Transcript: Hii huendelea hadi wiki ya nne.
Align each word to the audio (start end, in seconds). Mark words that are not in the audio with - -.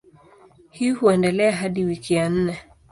Hii 0.71 0.91
huendelea 0.91 1.51
hadi 1.55 1.83
wiki 1.85 2.13
ya 2.13 2.29
nne. 2.29 2.59